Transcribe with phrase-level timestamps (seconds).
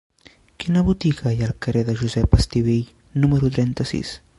[0.63, 2.91] Quina botiga hi ha al carrer de Josep Estivill
[3.27, 4.21] número trenta-sis?